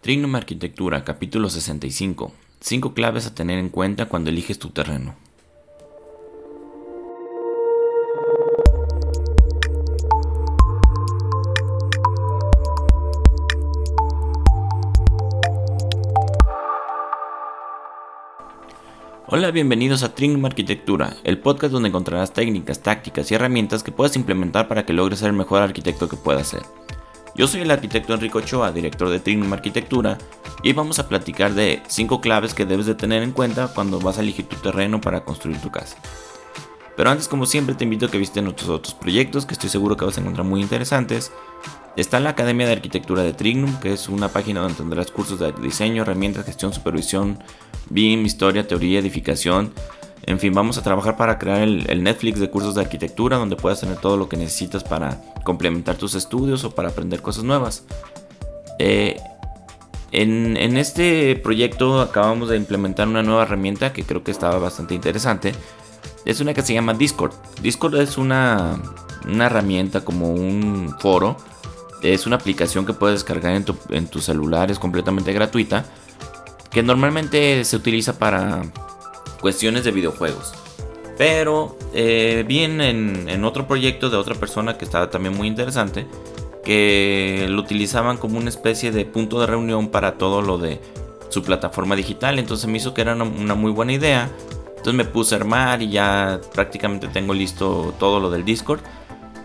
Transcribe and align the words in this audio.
Trignum 0.00 0.36
Arquitectura, 0.36 1.02
capítulo 1.02 1.50
65. 1.50 2.32
5 2.60 2.94
claves 2.94 3.26
a 3.26 3.34
tener 3.34 3.58
en 3.58 3.68
cuenta 3.68 4.06
cuando 4.06 4.30
eliges 4.30 4.56
tu 4.56 4.70
terreno. 4.70 5.16
Hola, 19.26 19.50
bienvenidos 19.50 20.04
a 20.04 20.14
Trignum 20.14 20.44
Arquitectura, 20.44 21.16
el 21.24 21.38
podcast 21.38 21.72
donde 21.72 21.88
encontrarás 21.88 22.32
técnicas, 22.32 22.80
tácticas 22.84 23.32
y 23.32 23.34
herramientas 23.34 23.82
que 23.82 23.90
puedes 23.90 24.14
implementar 24.14 24.68
para 24.68 24.86
que 24.86 24.92
logres 24.92 25.18
ser 25.18 25.30
el 25.30 25.36
mejor 25.36 25.60
arquitecto 25.60 26.08
que 26.08 26.16
puedas 26.16 26.46
ser. 26.46 26.62
Yo 27.38 27.46
soy 27.46 27.60
el 27.60 27.70
arquitecto 27.70 28.14
Enrico 28.14 28.38
Ochoa, 28.38 28.72
director 28.72 29.08
de 29.08 29.20
Trignum 29.20 29.52
Arquitectura, 29.52 30.18
y 30.64 30.72
vamos 30.72 30.98
a 30.98 31.08
platicar 31.08 31.54
de 31.54 31.80
5 31.86 32.20
claves 32.20 32.52
que 32.52 32.66
debes 32.66 32.86
de 32.86 32.96
tener 32.96 33.22
en 33.22 33.30
cuenta 33.30 33.68
cuando 33.68 34.00
vas 34.00 34.18
a 34.18 34.22
elegir 34.22 34.48
tu 34.48 34.56
terreno 34.56 35.00
para 35.00 35.24
construir 35.24 35.60
tu 35.60 35.70
casa. 35.70 35.96
Pero 36.96 37.10
antes, 37.10 37.28
como 37.28 37.46
siempre, 37.46 37.76
te 37.76 37.84
invito 37.84 38.06
a 38.06 38.10
que 38.10 38.18
visites 38.18 38.42
nuestros 38.42 38.70
otros 38.70 38.92
proyectos 38.94 39.46
que 39.46 39.52
estoy 39.52 39.70
seguro 39.70 39.96
que 39.96 40.04
vas 40.04 40.18
a 40.18 40.20
encontrar 40.20 40.44
muy 40.44 40.60
interesantes. 40.60 41.30
Está 41.94 42.18
la 42.18 42.30
Academia 42.30 42.66
de 42.66 42.72
Arquitectura 42.72 43.22
de 43.22 43.32
Trignum, 43.34 43.78
que 43.78 43.92
es 43.92 44.08
una 44.08 44.26
página 44.30 44.60
donde 44.60 44.74
tendrás 44.74 45.12
cursos 45.12 45.38
de 45.38 45.52
diseño, 45.62 46.02
herramientas, 46.02 46.44
gestión, 46.44 46.72
supervisión, 46.72 47.38
BIM, 47.88 48.26
historia, 48.26 48.66
teoría, 48.66 48.98
edificación, 48.98 49.72
en 50.28 50.38
fin, 50.38 50.52
vamos 50.52 50.76
a 50.76 50.82
trabajar 50.82 51.16
para 51.16 51.38
crear 51.38 51.62
el, 51.62 52.02
Netflix 52.02 52.38
de 52.38 52.50
cursos 52.50 52.74
de 52.74 52.82
arquitectura 52.82 53.38
donde 53.38 53.56
puedas 53.56 53.80
tener 53.80 53.96
todo 53.96 54.18
lo 54.18 54.28
que 54.28 54.36
necesitas 54.36 54.84
para 54.84 55.18
complementar 55.42 55.96
tus 55.96 56.14
estudios 56.14 56.64
o 56.64 56.74
para 56.74 56.90
aprender 56.90 57.22
cosas 57.22 57.44
nuevas. 57.44 57.84
Eh, 58.78 59.18
en, 60.12 60.76
este 60.76 61.34
proyecto 61.36 62.02
acabamos 62.02 62.50
de 62.50 62.58
implementar 62.58 63.08
una 63.08 63.22
nueva 63.22 63.44
herramienta 63.44 63.94
que 63.94 64.04
creo 64.04 64.22
que 64.22 64.30
estaba 64.30 64.58
bastante 64.58 64.94
interesante. 64.94 65.54
Es 66.26 66.40
una 66.40 66.52
que 66.52 66.60
se 66.60 66.74
llama 66.74 66.92
Discord. 66.92 67.32
Discord 67.62 67.96
es 67.96 68.18
una, 68.18 68.78
herramienta 69.26 70.04
como 70.04 70.34
un 70.34 70.94
foro. 71.00 71.38
Es 72.02 72.26
una 72.26 72.36
aplicación 72.36 72.84
que 72.84 72.92
puedes 72.92 73.20
descargar 73.20 73.54
en 73.54 73.64
tu, 73.64 73.74
en 73.88 74.06
tu 74.08 74.20
celular, 74.20 74.70
es 74.70 74.78
completamente 74.78 75.32
gratuita. 75.32 75.86
Que 76.70 76.82
normalmente 76.82 77.64
se 77.64 77.76
utiliza 77.76 78.18
para 78.18 78.60
cuestiones 79.40 79.84
de 79.84 79.90
videojuegos. 79.90 80.52
Pero 81.18 81.76
eh, 81.94 82.44
en, 82.48 83.44
otro 83.44 83.66
proyecto 83.66 84.08
de 84.08 84.16
otra 84.16 84.36
persona 84.36 84.78
que 84.78 84.84
estaba 84.84 85.10
también 85.10 85.36
muy 85.36 85.48
interesante, 85.48 86.06
que 86.64 87.46
lo 87.48 87.60
utilizaban 87.60 88.18
como 88.18 88.38
una 88.38 88.48
especie 88.48 88.92
de 88.92 89.04
punto 89.04 89.40
de 89.40 89.46
reunión 89.46 89.88
para 89.88 90.16
todo 90.16 90.42
lo 90.42 90.58
de 90.58 90.80
su 91.28 91.42
plataforma 91.42 91.96
digital. 91.96 92.38
Entonces 92.38 92.68
me 92.68 92.76
hizo 92.78 92.94
que 92.94 93.00
era 93.00 93.14
una, 93.14 93.54
muy 93.56 93.72
buena 93.72 93.92
idea. 93.92 94.30
Entonces 94.68 94.94
me 94.94 95.04
puse 95.04 95.34
a 95.34 95.38
armar 95.38 95.82
y 95.82 95.90
ya 95.90 96.40
prácticamente 96.54 97.08
tengo 97.08 97.34
listo 97.34 97.94
todo 97.98 98.20
lo 98.20 98.30
del 98.30 98.44
Discord. 98.44 98.80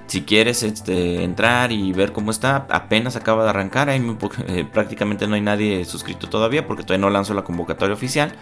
Si 0.05 0.21
quieres 0.21 0.61
este, 0.61 1.23
entrar 1.23 1.71
y 1.71 1.91
ver 1.91 2.11
cómo 2.11 2.29
está, 2.29 2.67
apenas 2.69 3.15
acaba 3.15 3.45
de 3.45 3.49
arrancar. 3.49 3.89
Ahí 3.89 4.15
eh, 4.47 4.63
prácticamente 4.71 5.25
no 5.27 5.33
hay 5.33 5.41
nadie 5.41 5.85
suscrito 5.85 6.29
todavía 6.29 6.67
porque 6.67 6.83
todavía 6.83 7.07
no 7.07 7.09
lanzo 7.09 7.33
la 7.33 7.43
convocatoria 7.43 7.95
oficial 7.95 8.35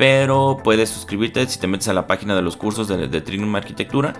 pero 0.00 0.56
puedes 0.64 0.88
suscribirte 0.88 1.46
si 1.46 1.60
te 1.60 1.66
metes 1.66 1.88
a 1.88 1.92
la 1.92 2.06
página 2.06 2.34
de 2.34 2.40
los 2.40 2.56
cursos 2.56 2.88
de, 2.88 3.06
de 3.06 3.54
Arquitectura. 3.54 4.14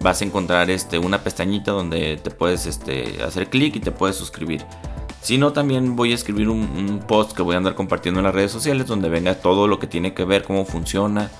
Vas 0.00 0.22
a 0.22 0.24
encontrar 0.24 0.70
este, 0.70 0.98
una 0.98 1.22
pestañita 1.22 1.72
donde 1.72 2.16
te 2.16 2.30
puedes 2.30 2.64
este, 2.64 3.22
hacer 3.22 3.50
clic 3.50 3.76
y 3.76 3.80
te 3.80 3.90
puedes 3.90 4.16
suscribir. 4.16 4.64
Si 5.20 5.36
no, 5.36 5.52
también 5.52 5.94
voy 5.94 6.12
a 6.12 6.14
escribir 6.14 6.48
un, 6.48 7.04
post 7.06 7.36
que 7.36 7.42
voy 7.42 7.54
a 7.54 7.58
andar 7.58 7.74
compartiendo 7.74 8.20
en 8.20 8.24
las 8.24 8.34
redes 8.34 8.50
sociales 8.50 8.86
donde 8.86 9.10
venga 9.10 9.34
todo 9.34 9.68
lo 9.68 9.78
que 9.78 9.86
tiene 9.86 10.14
que 10.14 10.24
ver, 10.24 10.42
cómo 10.42 10.64
funciona, 10.64 11.30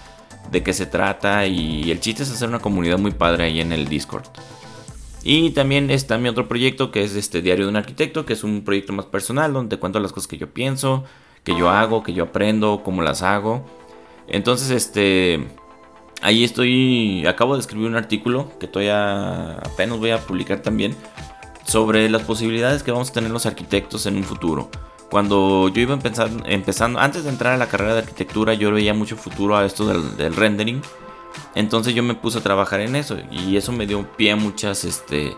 de 0.50 0.62
qué 0.62 0.74
se 0.74 0.84
trata 0.84 1.46
y 1.46 1.90
el 1.90 1.98
chiste 1.98 2.24
es 2.24 2.30
hacer 2.30 2.50
una 2.50 2.58
comunidad 2.58 2.98
muy 2.98 3.12
padre 3.12 3.44
ahí 3.44 3.62
en 3.62 3.72
el 3.72 3.88
Discord. 3.88 4.26
Y 5.22 5.52
también 5.52 5.90
está 5.90 6.18
mi 6.18 6.28
otro 6.28 6.48
proyecto 6.48 6.90
que 6.90 7.02
es 7.02 7.16
este 7.16 7.40
Diario 7.40 7.64
de 7.64 7.70
un 7.70 7.76
Arquitecto, 7.76 8.26
que 8.26 8.34
es 8.34 8.44
un 8.44 8.62
proyecto 8.62 8.92
más 8.92 9.06
personal 9.06 9.54
donde 9.54 9.74
te 9.74 9.80
cuento 9.80 10.00
las 10.00 10.12
cosas 10.12 10.28
que 10.28 10.36
yo 10.36 10.52
pienso, 10.52 11.04
que 11.44 11.56
yo 11.56 11.70
hago, 11.70 12.02
que 12.02 12.12
yo 12.12 12.24
aprendo, 12.24 12.82
cómo 12.84 13.00
las 13.00 13.22
hago. 13.22 13.64
Entonces, 14.28 14.70
este, 14.70 15.46
ahí 16.22 16.44
estoy, 16.44 17.26
acabo 17.26 17.54
de 17.54 17.60
escribir 17.60 17.88
un 17.88 17.96
artículo 17.96 18.50
que 18.58 18.66
todavía 18.66 19.58
apenas 19.58 19.98
voy 19.98 20.10
a 20.10 20.18
publicar 20.18 20.62
también 20.62 20.96
sobre 21.66 22.08
las 22.08 22.22
posibilidades 22.22 22.82
que 22.82 22.92
vamos 22.92 23.10
a 23.10 23.12
tener 23.12 23.30
los 23.30 23.46
arquitectos 23.46 24.06
en 24.06 24.16
un 24.16 24.24
futuro. 24.24 24.70
Cuando 25.10 25.68
yo 25.68 25.82
iba 25.82 25.94
empezando, 25.94 26.44
empezando 26.46 26.98
antes 26.98 27.24
de 27.24 27.30
entrar 27.30 27.54
a 27.54 27.56
la 27.56 27.68
carrera 27.68 27.94
de 27.94 28.00
arquitectura, 28.00 28.54
yo 28.54 28.72
veía 28.72 28.94
mucho 28.94 29.16
futuro 29.16 29.56
a 29.56 29.64
esto 29.64 29.86
del, 29.86 30.34
rendering. 30.34 30.82
Entonces 31.54 31.94
yo 31.94 32.02
me 32.02 32.14
puse 32.14 32.38
a 32.38 32.42
trabajar 32.42 32.80
en 32.80 32.96
eso 32.96 33.16
y 33.30 33.56
eso 33.56 33.72
me 33.72 33.86
dio 33.86 34.06
pie 34.16 34.32
a 34.32 34.36
muchas, 34.36 34.84
este, 34.84 35.36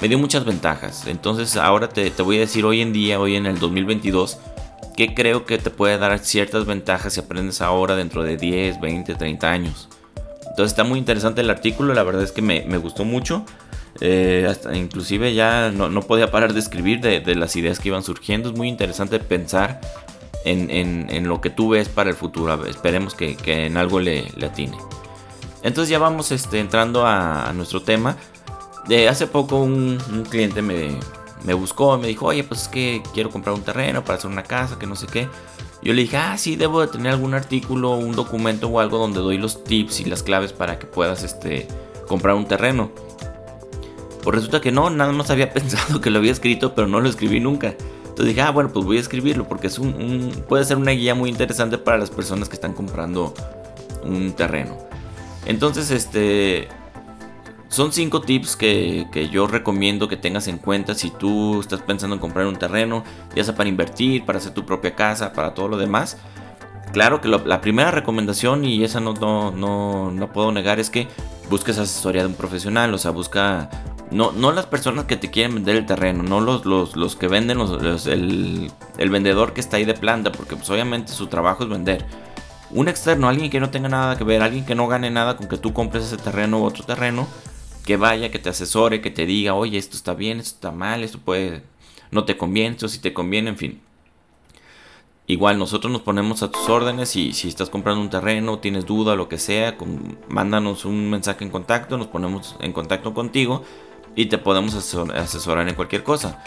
me 0.00 0.08
dio 0.08 0.18
muchas 0.18 0.44
ventajas. 0.44 1.06
Entonces 1.06 1.56
ahora 1.56 1.88
te, 1.88 2.10
te 2.10 2.22
voy 2.22 2.38
a 2.38 2.40
decir 2.40 2.64
hoy 2.64 2.80
en 2.80 2.92
día, 2.92 3.20
hoy 3.20 3.36
en 3.36 3.46
el 3.46 3.58
2022, 3.58 4.38
que 4.96 5.14
creo 5.14 5.44
que 5.44 5.58
te 5.58 5.70
puede 5.70 5.98
dar 5.98 6.18
ciertas 6.18 6.66
ventajas 6.66 7.14
si 7.14 7.20
aprendes 7.20 7.60
ahora 7.60 7.96
dentro 7.96 8.22
de 8.22 8.36
10, 8.36 8.80
20, 8.80 9.14
30 9.14 9.50
años. 9.50 9.88
Entonces 10.40 10.72
está 10.72 10.84
muy 10.84 10.98
interesante 10.98 11.40
el 11.40 11.50
artículo, 11.50 11.94
la 11.94 12.04
verdad 12.04 12.22
es 12.22 12.32
que 12.32 12.42
me, 12.42 12.60
gustó 12.78 13.04
mucho. 13.04 13.44
Eh, 14.00 14.52
inclusive 14.74 15.34
ya 15.34 15.70
no, 15.70 16.02
podía 16.02 16.30
parar 16.30 16.52
de 16.52 16.60
escribir 16.60 17.00
de, 17.00 17.34
las 17.34 17.56
ideas 17.56 17.80
que 17.80 17.88
iban 17.88 18.04
surgiendo. 18.04 18.50
Es 18.50 18.56
muy 18.56 18.68
interesante 18.68 19.18
pensar 19.18 19.80
en, 20.44 21.28
lo 21.28 21.40
que 21.40 21.50
tú 21.50 21.70
ves 21.70 21.88
para 21.88 22.10
el 22.10 22.16
futuro. 22.16 22.64
esperemos 22.66 23.14
que, 23.14 23.36
en 23.46 23.76
algo 23.76 23.98
le, 23.98 24.28
atine. 24.44 24.76
Entonces 25.62 25.88
ya 25.88 25.98
vamos 25.98 26.30
este, 26.30 26.60
entrando 26.60 27.04
a, 27.06 27.52
nuestro 27.54 27.82
tema. 27.82 28.16
De 28.86 29.08
hace 29.08 29.26
poco 29.26 29.60
un 29.60 29.98
cliente 30.30 30.62
me, 30.62 30.98
me 31.44 31.54
buscó, 31.54 31.96
me 31.98 32.08
dijo, 32.08 32.26
oye, 32.26 32.42
pues 32.42 32.62
es 32.62 32.68
que 32.68 33.02
quiero 33.12 33.30
comprar 33.30 33.54
un 33.54 33.62
terreno 33.62 34.02
para 34.02 34.18
hacer 34.18 34.30
una 34.30 34.42
casa, 34.42 34.78
que 34.78 34.86
no 34.86 34.96
sé 34.96 35.06
qué. 35.06 35.28
Yo 35.82 35.92
le 35.92 36.02
dije, 36.02 36.16
ah, 36.16 36.36
sí, 36.38 36.56
debo 36.56 36.80
de 36.80 36.86
tener 36.86 37.12
algún 37.12 37.34
artículo, 37.34 37.92
un 37.92 38.12
documento 38.12 38.68
o 38.68 38.80
algo 38.80 38.98
donde 38.98 39.20
doy 39.20 39.36
los 39.36 39.62
tips 39.64 40.00
y 40.00 40.06
las 40.06 40.22
claves 40.22 40.54
para 40.54 40.78
que 40.78 40.86
puedas 40.86 41.22
este, 41.22 41.68
comprar 42.08 42.34
un 42.34 42.46
terreno. 42.46 42.90
Pues 44.22 44.36
resulta 44.36 44.62
que 44.62 44.72
no, 44.72 44.88
nada 44.88 45.12
más 45.12 45.30
había 45.30 45.50
pensado 45.52 46.00
que 46.00 46.08
lo 46.08 46.18
había 46.18 46.32
escrito, 46.32 46.74
pero 46.74 46.88
no 46.88 47.00
lo 47.00 47.08
escribí 47.10 47.40
nunca. 47.40 47.76
Entonces 48.04 48.26
dije, 48.26 48.40
ah, 48.40 48.50
bueno, 48.50 48.70
pues 48.72 48.86
voy 48.86 48.96
a 48.96 49.00
escribirlo 49.00 49.46
porque 49.46 49.66
es 49.66 49.78
un, 49.78 50.44
puede 50.48 50.64
ser 50.64 50.78
una 50.78 50.92
guía 50.92 51.14
muy 51.14 51.28
interesante 51.28 51.76
para 51.76 51.98
las 51.98 52.10
personas 52.10 52.48
que 52.48 52.54
están 52.54 52.72
comprando 52.72 53.34
un 54.02 54.32
terreno. 54.32 54.78
Entonces, 55.44 55.90
este, 55.90 56.68
son 57.74 57.92
cinco 57.92 58.20
tips 58.20 58.54
que, 58.54 59.28
yo 59.32 59.48
recomiendo 59.48 60.06
que 60.06 60.16
tengas 60.16 60.46
en 60.46 60.58
cuenta 60.58 60.94
si 60.94 61.10
tú 61.10 61.60
estás 61.60 61.82
pensando 61.82 62.14
en 62.14 62.20
comprar 62.20 62.46
un 62.46 62.54
terreno, 62.54 63.02
ya 63.34 63.42
sea 63.42 63.56
para 63.56 63.68
invertir, 63.68 64.24
para 64.24 64.38
hacer 64.38 64.54
tu 64.54 64.64
propia 64.64 64.94
casa, 64.94 65.32
para 65.32 65.54
todo 65.54 65.66
lo 65.66 65.76
demás. 65.76 66.16
Claro 66.92 67.20
que 67.20 67.26
la 67.26 67.60
primera 67.60 67.90
recomendación, 67.90 68.64
y 68.64 68.84
esa 68.84 69.00
no, 69.00 69.14
no, 69.14 70.12
no, 70.12 70.32
puedo 70.32 70.52
negar, 70.52 70.78
es 70.78 70.88
que 70.88 71.08
busques 71.50 71.76
asesoría 71.76 72.22
de 72.22 72.28
un 72.28 72.34
profesional, 72.34 72.94
o 72.94 72.98
sea, 72.98 73.10
busca 73.10 73.68
no, 74.12 74.30
no, 74.30 74.52
las 74.52 74.66
personas 74.66 75.06
que 75.06 75.16
te 75.16 75.32
quieren 75.32 75.56
vender 75.56 75.74
el 75.74 75.86
terreno, 75.86 76.22
no 76.22 76.40
los, 76.40 76.64
los, 76.64 77.16
que 77.16 77.26
venden, 77.26 77.58
los, 77.58 78.06
el, 78.06 78.70
el, 78.98 79.10
vendedor 79.10 79.52
que 79.52 79.60
está 79.60 79.78
ahí 79.78 79.84
de 79.84 79.94
planta, 79.94 80.30
porque 80.30 80.54
pues 80.54 80.70
obviamente 80.70 81.12
su 81.12 81.26
trabajo 81.26 81.64
es 81.64 81.70
vender. 81.70 82.06
Un 82.70 82.86
externo, 82.86 83.28
alguien 83.28 83.50
que 83.50 83.58
no 83.58 83.70
tenga 83.70 83.88
nada 83.88 84.16
que 84.16 84.22
ver, 84.22 84.42
alguien 84.42 84.64
que 84.64 84.76
no 84.76 84.86
gane 84.86 85.10
nada 85.10 85.36
con 85.36 85.48
que 85.48 85.56
tú 85.56 85.72
compres 85.72 86.04
ese 86.04 86.18
terreno 86.18 86.60
u 86.60 86.64
otro 86.64 86.84
terreno, 86.84 87.26
que 87.84 87.96
vaya, 87.96 88.30
que 88.30 88.38
te 88.38 88.50
asesore, 88.50 89.00
que 89.00 89.10
te 89.10 89.26
diga, 89.26 89.54
oye, 89.54 89.78
esto 89.78 89.96
está 89.96 90.14
bien, 90.14 90.40
esto 90.40 90.54
está 90.54 90.72
mal, 90.72 91.02
esto 91.02 91.18
puede, 91.18 91.62
no 92.10 92.24
te 92.24 92.36
conviene, 92.36 92.74
esto 92.74 92.88
sí 92.88 92.98
te 92.98 93.12
conviene, 93.12 93.50
en 93.50 93.56
fin. 93.56 93.80
Igual 95.26 95.58
nosotros 95.58 95.90
nos 95.90 96.02
ponemos 96.02 96.42
a 96.42 96.50
tus 96.50 96.68
órdenes 96.68 97.16
y 97.16 97.32
si 97.32 97.48
estás 97.48 97.70
comprando 97.70 98.02
un 98.02 98.10
terreno, 98.10 98.58
tienes 98.58 98.84
duda, 98.84 99.16
lo 99.16 99.28
que 99.28 99.38
sea, 99.38 99.76
mándanos 100.28 100.84
un 100.84 101.08
mensaje 101.08 101.44
en 101.44 101.50
contacto, 101.50 101.96
nos 101.96 102.08
ponemos 102.08 102.56
en 102.60 102.72
contacto 102.72 103.14
contigo 103.14 103.64
y 104.16 104.26
te 104.26 104.36
podemos 104.36 104.74
asesorar 104.74 105.68
en 105.68 105.74
cualquier 105.74 106.04
cosa. 106.04 106.42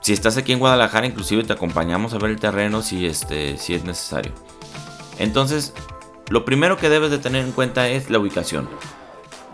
Si 0.00 0.14
estás 0.14 0.38
aquí 0.38 0.52
en 0.52 0.60
Guadalajara, 0.60 1.06
inclusive 1.06 1.44
te 1.44 1.52
acompañamos 1.52 2.14
a 2.14 2.18
ver 2.18 2.30
el 2.30 2.40
terreno 2.40 2.80
si, 2.80 3.04
este, 3.04 3.58
si 3.58 3.74
es 3.74 3.84
necesario. 3.84 4.32
Entonces, 5.18 5.74
lo 6.30 6.46
primero 6.46 6.78
que 6.78 6.88
debes 6.88 7.10
de 7.10 7.18
tener 7.18 7.44
en 7.44 7.52
cuenta 7.52 7.88
es 7.88 8.08
la 8.08 8.18
ubicación. 8.18 8.68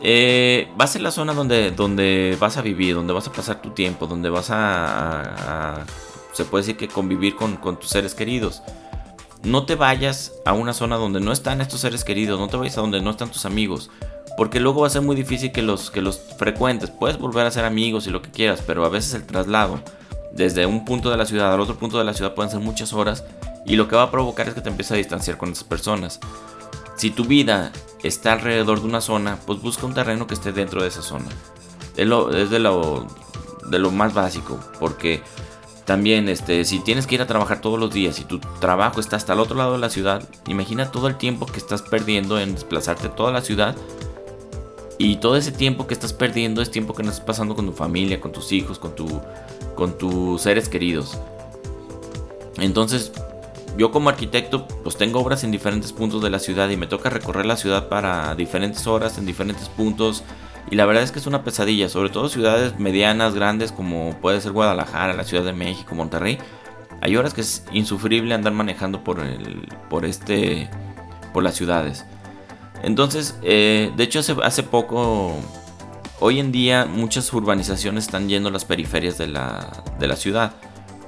Va 0.00 0.84
a 0.84 0.86
ser 0.86 1.02
la 1.02 1.10
zona 1.10 1.32
donde, 1.34 1.70
donde 1.70 2.36
vas 2.40 2.56
a 2.56 2.62
vivir, 2.62 2.94
donde 2.94 3.12
vas 3.12 3.26
a 3.28 3.32
pasar 3.32 3.62
tu 3.62 3.70
tiempo, 3.70 4.06
donde 4.06 4.28
vas 4.30 4.48
a, 4.50 5.84
se 6.32 6.44
puede 6.44 6.62
decir 6.62 6.76
que 6.76 6.88
convivir 6.88 7.36
con, 7.36 7.58
tus 7.78 7.90
seres 7.90 8.14
queridos. 8.14 8.62
No 9.42 9.66
te 9.66 9.74
vayas 9.74 10.32
a 10.44 10.52
una 10.52 10.72
zona 10.72 10.96
donde 10.96 11.20
no 11.20 11.32
están 11.32 11.60
estos 11.60 11.80
seres 11.80 12.04
queridos, 12.04 12.40
no 12.40 12.48
te 12.48 12.56
vayas 12.56 12.78
a 12.78 12.80
donde 12.80 13.00
no 13.00 13.10
están 13.10 13.30
tus 13.30 13.44
amigos, 13.44 13.90
porque 14.36 14.58
luego 14.58 14.80
va 14.80 14.86
a 14.86 14.90
ser 14.90 15.02
muy 15.02 15.16
difícil 15.16 15.52
que 15.52 15.62
los, 15.62 15.90
que 15.90 16.02
los 16.02 16.18
frecuentes. 16.38 16.90
Puedes 16.90 17.18
volver 17.18 17.46
a 17.46 17.50
ser 17.50 17.64
amigos 17.64 18.06
y 18.06 18.10
lo 18.10 18.22
que 18.22 18.30
quieras, 18.30 18.62
pero 18.66 18.84
a 18.84 18.88
veces 18.88 19.14
el 19.14 19.24
traslado 19.26 19.80
desde 20.32 20.66
un 20.66 20.84
punto 20.84 21.10
de 21.10 21.16
la 21.16 21.26
ciudad 21.26 21.52
al 21.54 21.60
otro 21.60 21.76
punto 21.76 21.98
de 21.98 22.04
la 22.04 22.12
ciudad 22.12 22.34
pueden 22.34 22.50
ser 22.50 22.60
muchas 22.60 22.92
horas 22.92 23.24
y 23.64 23.76
lo 23.76 23.86
que 23.86 23.96
va 23.96 24.02
a 24.04 24.10
provocar 24.10 24.48
es 24.48 24.54
que 24.54 24.60
te 24.60 24.68
empieces 24.68 24.92
a 24.92 24.96
distanciar 24.96 25.38
con 25.38 25.52
esas 25.52 25.64
personas. 25.64 26.20
Si 26.96 27.10
tu 27.10 27.24
vida 27.24 27.72
está 28.02 28.34
alrededor 28.34 28.80
de 28.80 28.86
una 28.86 29.00
zona, 29.00 29.38
pues 29.46 29.60
busca 29.60 29.86
un 29.86 29.94
terreno 29.94 30.26
que 30.26 30.34
esté 30.34 30.52
dentro 30.52 30.82
de 30.82 30.88
esa 30.88 31.02
zona. 31.02 31.26
Es, 31.96 32.50
de, 32.50 32.58
lo, 32.58 33.06
de 33.70 33.78
lo 33.78 33.90
más 33.90 34.14
básico, 34.14 34.58
porque 34.80 35.22
también 35.84 36.28
este, 36.28 36.64
si 36.64 36.80
tienes 36.80 37.06
que 37.06 37.16
ir 37.16 37.22
a 37.22 37.26
trabajar 37.26 37.60
todos 37.60 37.78
los 37.78 37.92
días 37.92 38.18
y 38.18 38.24
tu 38.24 38.38
trabajo 38.38 39.00
está 39.00 39.16
hasta 39.16 39.34
el 39.34 39.40
otro 39.40 39.56
lado 39.56 39.72
de 39.72 39.78
la 39.78 39.90
ciudad, 39.90 40.26
imagina 40.46 40.90
todo 40.90 41.08
el 41.08 41.16
tiempo 41.16 41.46
que 41.46 41.58
estás 41.58 41.82
perdiendo 41.82 42.40
en 42.40 42.54
desplazarte 42.54 43.08
toda 43.08 43.32
la 43.32 43.42
ciudad. 43.42 43.76
Y 44.96 45.16
todo 45.16 45.36
ese 45.36 45.50
tiempo 45.50 45.88
que 45.88 45.94
estás 45.94 46.12
perdiendo 46.12 46.62
es 46.62 46.70
tiempo 46.70 46.94
que 46.94 47.02
no 47.02 47.10
estás 47.10 47.24
pasando 47.24 47.56
con 47.56 47.66
tu 47.66 47.72
familia, 47.72 48.20
con 48.20 48.30
tus 48.30 48.52
hijos, 48.52 48.78
con, 48.78 48.94
tu, 48.94 49.20
con 49.74 49.98
tus 49.98 50.40
seres 50.40 50.68
queridos. 50.68 51.18
Entonces, 52.58 53.12
yo 53.76 53.90
como 53.90 54.08
arquitecto 54.08 54.66
pues 54.66 54.96
tengo 54.96 55.20
obras 55.20 55.44
en 55.44 55.50
diferentes 55.50 55.92
puntos 55.92 56.22
de 56.22 56.30
la 56.30 56.38
ciudad 56.38 56.68
y 56.70 56.76
me 56.76 56.86
toca 56.86 57.10
recorrer 57.10 57.46
la 57.46 57.56
ciudad 57.56 57.88
para 57.88 58.34
diferentes 58.34 58.86
horas 58.86 59.18
en 59.18 59.26
diferentes 59.26 59.68
puntos 59.68 60.22
y 60.70 60.76
la 60.76 60.86
verdad 60.86 61.02
es 61.02 61.12
que 61.12 61.18
es 61.18 61.26
una 61.26 61.44
pesadilla, 61.44 61.88
sobre 61.88 62.08
todo 62.08 62.28
ciudades 62.28 62.78
medianas, 62.78 63.34
grandes 63.34 63.70
como 63.70 64.18
puede 64.20 64.40
ser 64.40 64.52
Guadalajara, 64.52 65.12
la 65.12 65.24
Ciudad 65.24 65.44
de 65.44 65.52
México, 65.52 65.94
Monterrey. 65.94 66.38
Hay 67.00 67.16
horas 67.16 67.34
que 67.34 67.42
es 67.42 67.64
insufrible 67.72 68.34
andar 68.34 68.54
manejando 68.54 69.04
por 69.04 69.20
el, 69.20 69.68
por 69.90 70.06
este, 70.06 70.70
por 71.32 71.42
las 71.42 71.54
ciudades. 71.54 72.06
Entonces, 72.82 73.38
eh, 73.42 73.92
de 73.96 74.04
hecho 74.04 74.20
hace, 74.20 74.34
hace 74.42 74.62
poco, 74.62 75.34
hoy 76.20 76.40
en 76.40 76.50
día 76.50 76.86
muchas 76.86 77.30
urbanizaciones 77.32 78.04
están 78.04 78.28
yendo 78.28 78.48
a 78.48 78.52
las 78.52 78.64
periferias 78.64 79.18
de 79.18 79.26
la, 79.26 79.84
de 79.98 80.08
la 80.08 80.16
ciudad. 80.16 80.54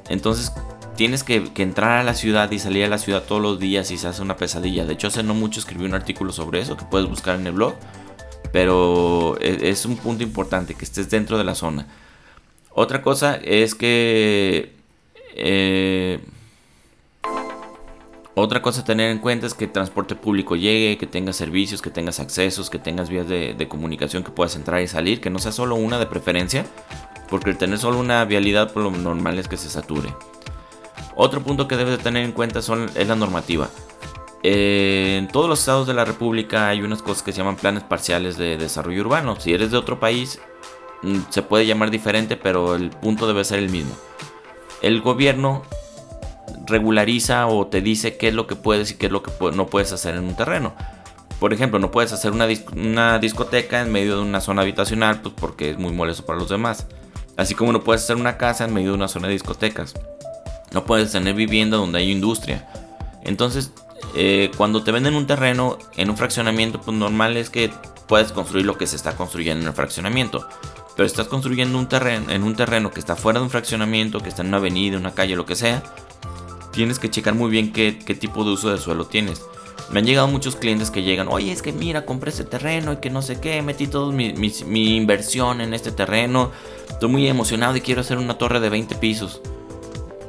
Entonces 0.09 0.53
tienes 0.97 1.23
que, 1.23 1.51
entrar 1.57 1.99
a 1.99 2.03
la 2.03 2.15
ciudad 2.15 2.51
y 2.51 2.59
salir 2.59 2.85
a 2.85 2.89
la 2.89 2.99
ciudad 2.99 3.23
todos 3.23 3.41
los 3.41 3.61
días 3.61 3.91
y 3.91 3.99
se 3.99 4.09
hace 4.09 4.23
una 4.23 4.37
pesadilla. 4.37 4.85
De 4.85 4.95
hecho, 4.95 5.09
hace 5.09 5.23
no 5.23 5.35
mucho 5.35 5.61
escribí 5.61 5.85
un 5.85 5.95
artículo 5.95 6.33
sobre 6.33 6.61
eso 6.61 6.77
que 6.77 6.85
puedes 6.85 7.09
buscar 7.09 7.39
en 7.39 7.47
el 7.47 7.53
blog. 7.53 7.75
Pero 8.53 9.37
e, 9.41 9.69
es 9.69 9.85
un 9.85 9.97
punto 9.97 10.23
importante 10.23 10.75
que 10.75 10.85
estés 10.85 11.11
dentro 11.11 11.39
de 11.39 11.45
la 11.45 11.55
zona. 11.55 11.87
Otra 12.71 13.03
cosa 13.03 13.37
es 13.37 13.75
que... 13.75 14.75
Eh, 15.35 16.21
otra 18.35 18.61
cosa 18.61 18.83
a 18.83 18.85
tener 18.85 19.11
en 19.11 19.19
cuenta 19.19 19.47
es 19.47 19.55
que 19.55 19.65
el 19.65 19.73
transporte 19.73 20.15
público 20.15 20.57
llegue, 20.57 20.99
que 20.99 21.07
tengas 21.07 21.37
servicios, 21.37 21.81
que 21.81 21.89
tengas 21.89 22.21
accesos, 22.21 22.69
que 22.69 22.79
tengas 22.79 23.09
vías 23.09 23.27
de, 23.27 23.55
de, 23.55 23.69
comunicación 23.69 24.23
que 24.25 24.31
puedas 24.31 24.57
entrar 24.57 24.83
y 24.83 24.89
salir, 24.89 25.23
que 25.23 25.31
no 25.31 25.39
sea 25.39 25.53
solo 25.53 25.75
una 25.75 25.99
de 25.99 26.05
preferencia, 26.05 26.67
porque 27.31 27.49
el 27.49 27.57
tener 27.57 27.79
solo 27.79 27.99
una 27.99 28.23
vialidad 28.27 28.75
por 28.75 28.83
lo 28.83 28.91
normal 28.91 29.39
es 29.39 29.49
que 29.49 29.57
se 29.57 29.71
sature. 29.71 30.11
Otro 31.17 31.43
punto 31.43 31.67
que 31.67 31.77
debes 31.77 31.97
de 31.97 32.05
tener 32.05 32.25
en 32.25 32.33
cuenta 32.33 32.61
son, 32.61 32.91
es 32.95 33.09
la 33.09 33.17
normativa. 33.17 33.71
Eh, 34.43 35.17
en 35.19 35.29
todos 35.29 35.49
los 35.49 35.59
estados 35.59 35.87
de 35.87 35.95
la 35.95 36.05
República 36.05 36.69
hay 36.69 36.83
unas 36.83 37.03
cosas 37.03 37.23
que 37.23 37.33
se 37.33 37.39
llaman 37.39 37.57
planes 37.57 37.83
parciales 37.83 38.37
de 38.37 38.59
desarrollo 38.59 39.01
urbano. 39.01 39.41
Si 39.41 39.53
eres 39.53 39.71
de 39.71 39.79
otro 39.79 39.99
país, 39.99 40.39
mm, 41.03 41.21
se 41.31 41.43
puede 41.43 41.67
llamar 41.67 41.91
diferente, 41.91 42.37
pero 42.37 42.75
el 42.75 42.91
punto 42.91 43.27
debe 43.27 43.45
ser 43.45 43.59
el 43.61 43.71
mismo. 43.71 43.95
El 44.83 45.01
gobierno 45.01 45.63
regulariza 46.67 47.47
o 47.47 47.67
te 47.67 47.81
dice 47.81 48.19
qué 48.19 48.29
es 48.29 48.35
lo 48.35 48.47
que 48.47 48.57
puedes 48.57 48.91
y 48.91 48.95
qué 48.97 49.07
es 49.07 49.13
lo 49.13 49.23
que 49.23 49.33
no 49.55 49.67
puedes 49.67 49.93
hacer 49.93 50.15
en 50.17 50.25
un 50.25 50.37
terreno. 50.37 50.75
Por 51.41 51.53
ejemplo, 51.53 51.79
no 51.79 51.91
puedes 51.91 52.13
hacer 52.13 52.33
una, 52.33 52.47
una 52.75 53.19
discoteca 53.19 53.81
en 53.81 53.91
medio 53.91 54.17
de 54.17 54.23
una 54.23 54.41
zona 54.41 54.63
habitacional, 54.63 55.23
pues 55.23 55.35
porque 55.37 55.71
es 55.71 55.79
muy 55.79 55.93
molesto 55.93 56.25
para 56.25 56.39
los 56.39 56.51
demás. 56.51 56.87
Así 57.37 57.55
como 57.55 57.73
no 57.73 57.83
puedes 57.85 58.03
hacer 58.03 58.17
una 58.17 58.37
casa 58.37 58.65
en 58.65 58.75
medio 58.75 58.91
de 58.91 58.95
una 58.95 59.09
zona 59.09 59.29
de 59.29 59.35
discotecas. 59.35 59.95
No 60.77 60.85
puedes 60.85 61.11
tener 61.11 61.35
vivienda 61.35 61.79
donde 61.79 62.01
hay 62.01 62.11
industria. 62.11 62.69
Entonces, 63.23 63.73
eh, 64.15 64.51
cuando 64.59 64.85
te 64.85 64.93
venden 64.93 65.15
un 65.15 65.27
terreno 65.27 65.79
en 65.97 66.11
un 66.11 66.19
fraccionamiento, 66.19 66.83
pues 66.83 66.95
normal 66.95 67.39
es 67.39 67.49
que 67.49 67.71
puedes 68.07 68.31
construir 68.31 68.67
lo 68.67 68.77
que 68.77 68.87
se 68.87 68.95
está 68.95 69.17
construyendo 69.17 69.63
en 69.63 69.69
el 69.69 69.73
fraccionamiento. 69.73 70.47
Pero 70.95 71.07
estás 71.07 71.29
construyendo 71.29 71.79
un 71.79 71.89
terreno, 71.89 72.31
en 72.31 72.43
un 72.43 72.55
terreno 72.55 72.91
que 72.91 73.01
está 73.01 73.17
fuera 73.17 73.39
de 73.39 73.45
un 73.45 73.51
fraccionamiento, 73.51 74.21
que 74.21 74.29
está 74.29 74.43
en 74.43 74.49
una 74.49 74.59
avenida, 74.59 74.99
una 74.99 75.15
calle, 75.15 75.35
lo 75.35 75.47
que 75.47 75.57
sea, 75.57 75.83
tienes 76.73 76.99
que 76.99 77.09
checar 77.09 77.35
muy 77.35 77.51
bien 77.51 77.73
qué, 77.73 77.93
tipo 77.93 78.45
de 78.45 78.51
uso 78.51 78.69
de 78.69 78.77
suelo 78.77 79.07
tienes. 79.07 79.41
Me 79.91 80.01
han 80.01 80.05
llegado 80.05 80.29
muchos 80.29 80.57
clientes 80.57 80.91
que 80.91 81.03
llegan, 81.03 81.29
oye, 81.29 81.53
es 81.53 81.63
que 81.63 81.73
mira, 81.73 82.05
compré 82.05 82.33
este 82.33 82.45
terreno 82.45 82.93
y 82.93 82.97
que 82.97 83.09
no 83.09 83.23
sé 83.23 83.41
qué, 83.41 83.63
metí 83.63 83.87
toda 83.87 84.13
mi, 84.13 84.35
mi, 84.35 84.95
inversión 84.95 85.63
en 85.63 85.73
este 85.73 85.91
terreno, 85.91 86.51
estoy 86.91 87.09
muy 87.09 87.27
emocionado 87.27 87.77
y 87.77 87.81
quiero 87.81 88.03
hacer 88.03 88.19
una 88.19 88.37
torre 88.37 88.61
de 88.61 88.69
20 88.69 88.95
pisos. 88.97 89.41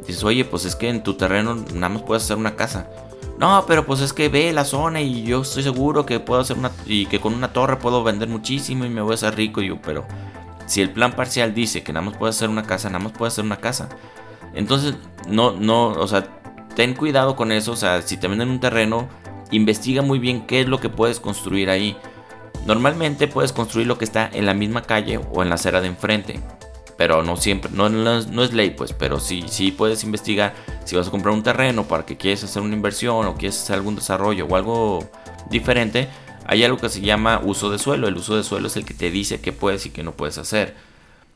Dices, 0.07 0.23
oye, 0.23 0.45
pues 0.45 0.63
es 0.63 0.75
que 0.75 0.89
en 0.89 1.03
tu 1.03 1.15
terreno 1.15 1.55
nada 1.73 1.89
más 1.89 2.01
puedes 2.03 2.23
hacer 2.23 2.37
una 2.37 2.55
casa. 2.55 2.89
No, 3.37 3.65
pero 3.67 3.85
pues 3.85 3.99
es 3.99 4.13
que 4.13 4.29
ve 4.29 4.51
la 4.53 4.63
zona 4.63 5.01
y 5.01 5.23
yo 5.23 5.41
estoy 5.41 5.63
seguro 5.63 6.05
que 6.05 6.19
puedo 6.19 6.39
hacer 6.41 6.57
una. 6.57 6.71
y 6.85 7.05
que 7.05 7.19
con 7.19 7.33
una 7.33 7.53
torre 7.53 7.75
puedo 7.75 8.03
vender 8.03 8.29
muchísimo 8.29 8.85
y 8.85 8.89
me 8.89 9.01
voy 9.01 9.11
a 9.11 9.15
hacer 9.15 9.35
rico. 9.35 9.61
yo, 9.61 9.79
pero 9.81 10.05
si 10.65 10.81
el 10.81 10.91
plan 10.91 11.13
parcial 11.13 11.53
dice 11.53 11.83
que 11.83 11.93
nada 11.93 12.05
más 12.05 12.17
puedes 12.17 12.37
hacer 12.37 12.49
una 12.49 12.63
casa, 12.63 12.89
nada 12.89 13.03
más 13.03 13.11
puedes 13.11 13.33
hacer 13.33 13.45
una 13.45 13.57
casa. 13.57 13.89
Entonces, 14.53 14.95
no, 15.27 15.51
no, 15.51 15.89
o 15.89 16.07
sea, 16.07 16.25
ten 16.73 16.95
cuidado 16.95 17.35
con 17.35 17.51
eso. 17.51 17.73
O 17.73 17.75
sea, 17.75 18.01
si 18.01 18.17
te 18.17 18.29
venden 18.29 18.49
un 18.49 18.61
terreno, 18.61 19.09
investiga 19.51 20.01
muy 20.01 20.19
bien 20.19 20.47
qué 20.47 20.61
es 20.61 20.67
lo 20.67 20.79
que 20.79 20.89
puedes 20.89 21.19
construir 21.19 21.69
ahí. 21.69 21.97
Normalmente 22.65 23.27
puedes 23.27 23.51
construir 23.51 23.87
lo 23.87 23.97
que 23.97 24.05
está 24.05 24.29
en 24.31 24.45
la 24.45 24.53
misma 24.53 24.83
calle 24.83 25.19
o 25.33 25.43
en 25.43 25.49
la 25.49 25.55
acera 25.55 25.81
de 25.81 25.87
enfrente 25.87 26.41
pero 26.97 27.23
no 27.23 27.37
siempre, 27.37 27.71
no, 27.73 27.89
no, 27.89 28.43
es 28.43 28.53
ley 28.53 28.71
pues, 28.71 28.93
pero 28.93 29.19
sí, 29.19 29.45
sí 29.47 29.71
puedes 29.71 30.03
investigar 30.03 30.55
si 30.83 30.95
vas 30.95 31.07
a 31.07 31.11
comprar 31.11 31.33
un 31.33 31.43
terreno 31.43 31.87
para 31.87 32.05
que 32.05 32.17
quieres 32.17 32.43
hacer 32.43 32.61
una 32.61 32.75
inversión 32.75 33.25
o 33.27 33.35
quieres 33.35 33.61
hacer 33.61 33.75
algún 33.75 33.95
desarrollo 33.95 34.45
o 34.47 34.55
algo 34.55 35.09
diferente, 35.49 36.09
hay 36.45 36.63
algo 36.63 36.77
que 36.77 36.89
se 36.89 37.01
llama 37.01 37.41
uso 37.43 37.69
de 37.69 37.77
suelo, 37.77 38.07
el 38.07 38.17
uso 38.17 38.35
de 38.35 38.43
suelo 38.43 38.67
es 38.67 38.75
el 38.77 38.85
que 38.85 38.93
te 38.93 39.11
dice 39.11 39.41
qué 39.41 39.51
puedes 39.51 39.85
y 39.85 39.91
qué 39.91 40.03
no 40.03 40.13
puedes 40.13 40.37
hacer. 40.37 40.75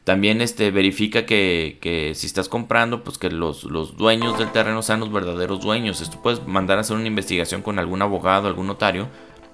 También 0.03 0.41
este, 0.41 0.71
verifica 0.71 1.27
que, 1.27 1.77
que 1.79 2.15
si 2.15 2.25
estás 2.25 2.49
comprando, 2.49 3.03
pues 3.03 3.19
que 3.19 3.29
los, 3.29 3.65
los, 3.65 3.97
dueños 3.97 4.39
del 4.39 4.51
terreno 4.51 4.81
sean 4.81 4.99
los 4.99 5.11
verdaderos 5.11 5.61
dueños. 5.61 6.01
Esto 6.01 6.19
puedes 6.23 6.47
mandar 6.47 6.79
a 6.79 6.81
hacer 6.81 6.95
una 6.95 7.05
investigación 7.05 7.61
con 7.61 7.77
algún 7.77 8.01
abogado, 8.01 8.47
algún 8.47 8.65
notario, 8.65 9.09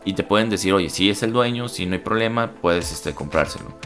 y 0.05 0.13
te 0.13 0.23
pueden 0.23 0.49
decir, 0.49 0.71
oye, 0.73 0.89
si 0.89 1.09
es 1.09 1.21
el 1.21 1.33
dueño, 1.33 1.67
si 1.67 1.85
no 1.85 1.95
hay 1.95 1.99
problema, 1.99 2.53
puedes 2.61 2.93
este, 2.93 3.13
comprárselo. 3.13 3.77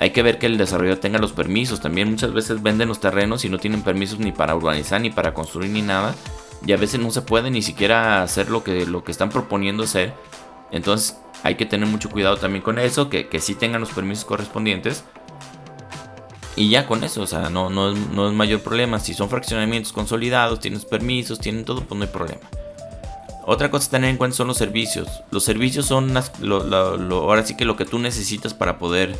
Hay 0.00 0.10
que 0.10 0.22
ver 0.22 0.38
que 0.38 0.46
el 0.46 0.58
desarrollador 0.58 0.98
tenga 0.98 1.18
los 1.18 1.32
permisos. 1.32 1.80
También 1.80 2.10
muchas 2.10 2.32
veces 2.32 2.62
venden 2.62 2.88
los 2.88 3.00
terrenos 3.00 3.44
y 3.44 3.48
no 3.48 3.58
tienen 3.58 3.82
permisos 3.82 4.18
ni 4.18 4.32
para 4.32 4.54
urbanizar, 4.54 5.00
ni 5.00 5.10
para 5.10 5.34
construir, 5.34 5.70
ni 5.70 5.82
nada. 5.82 6.14
Y 6.64 6.72
a 6.72 6.76
veces 6.76 7.00
no 7.00 7.10
se 7.10 7.22
puede 7.22 7.50
ni 7.50 7.62
siquiera 7.62 8.22
hacer 8.22 8.50
lo 8.50 8.62
que, 8.62 8.86
lo 8.86 9.02
que 9.02 9.10
están 9.10 9.30
proponiendo 9.30 9.82
hacer. 9.82 10.14
Entonces 10.70 11.18
hay 11.42 11.56
que 11.56 11.66
tener 11.66 11.88
mucho 11.88 12.10
cuidado 12.10 12.36
también 12.36 12.62
con 12.62 12.78
eso, 12.78 13.08
que, 13.08 13.28
que 13.28 13.40
sí 13.40 13.54
tengan 13.54 13.80
los 13.80 13.90
permisos 13.90 14.24
correspondientes. 14.24 15.04
Y 16.54 16.70
ya 16.70 16.86
con 16.86 17.04
eso, 17.04 17.22
o 17.22 17.26
sea, 17.26 17.50
no, 17.50 17.70
no, 17.70 17.92
no 17.92 18.28
es 18.28 18.34
mayor 18.34 18.60
problema. 18.60 18.98
Si 18.98 19.14
son 19.14 19.30
fraccionamientos 19.30 19.92
consolidados, 19.92 20.60
tienes 20.60 20.84
permisos, 20.84 21.38
tienen 21.38 21.64
todo, 21.64 21.82
pues 21.84 21.96
no 21.98 22.04
hay 22.04 22.10
problema. 22.10 22.40
Otra 23.46 23.70
cosa 23.70 23.86
a 23.86 23.90
tener 23.92 24.10
en 24.10 24.16
cuenta 24.16 24.36
son 24.36 24.48
los 24.48 24.58
servicios. 24.58 25.08
Los 25.30 25.44
servicios 25.44 25.86
son 25.86 26.12
ahora 26.16 27.46
sí 27.46 27.56
que 27.56 27.64
lo 27.64 27.76
que 27.76 27.84
tú 27.84 27.98
necesitas 27.98 28.54
para 28.54 28.78
poder 28.78 29.16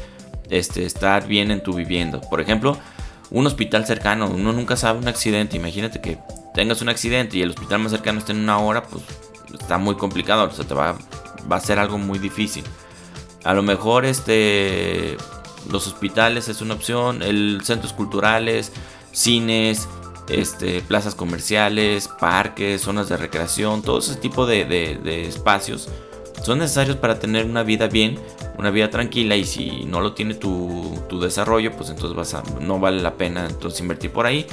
este, 0.51 0.85
estar 0.85 1.27
bien 1.27 1.51
en 1.51 1.63
tu 1.63 1.75
vivienda. 1.75 2.21
Por 2.21 2.41
ejemplo, 2.41 2.79
un 3.31 3.47
hospital 3.47 3.87
cercano, 3.87 4.29
uno 4.29 4.53
nunca 4.53 4.77
sabe 4.77 4.99
un 4.99 5.09
accidente. 5.09 5.57
Imagínate 5.57 6.01
que 6.01 6.19
tengas 6.55 6.83
un 6.83 6.89
accidente 6.89 7.37
y 7.37 7.43
el 7.43 7.51
hospital 7.51 7.81
más 7.81 7.93
cercano 7.93 8.19
está 8.19 8.33
en 8.33 8.39
una 8.41 8.59
hora, 8.59 8.83
pues 8.83 9.03
está 9.59 9.79
muy 9.79 9.97
complicado, 9.97 10.45
o 10.45 10.51
sea, 10.51 10.67
te 10.67 10.75
va, 10.75 10.97
va 11.51 11.57
a 11.57 11.61
ser 11.61 11.79
algo 11.79 11.99
muy 11.99 12.19
difícil. 12.19 12.65
A 13.45 13.55
lo 13.55 13.63
mejor 13.63 14.05
este, 14.05 15.17
los 15.71 15.87
hospitales 15.87 16.49
es 16.49 16.61
una 16.61 16.75
opción, 16.75 17.23
el 17.23 17.61
centros 17.65 17.93
culturales, 17.93 18.73
cines, 19.13 19.89
este, 20.29 20.81
plazas 20.83 21.15
comerciales, 21.15 22.09
parques, 22.09 22.83
zonas 22.83 23.09
de 23.09 23.17
recreación, 23.17 23.83
todo 23.83 23.99
ese 23.99 24.17
tipo 24.17 24.47
de 24.47 25.27
espacios 25.27 25.89
son 26.49 26.61
necesarios 26.61 26.97
para 26.97 27.19
tener 27.19 27.45
una 27.45 27.63
vida 27.63 27.89
bien, 27.89 28.19
una 28.57 28.71
vida 28.71 28.89
tranquila 28.89 29.37
y 29.37 29.45
si 29.45 29.85
no 29.85 30.01
lo 30.01 30.15
tiene 30.15 30.33
tu, 30.33 30.99
desarrollo, 31.21 31.73
pues 31.73 31.91
entonces 31.91 32.43
no 32.63 32.81
vale 32.81 33.03
la 33.03 33.19
pena 33.19 33.47
entonces 33.47 33.81
invertir 33.81 34.11
por 34.13 34.25
ahí. 34.25 34.47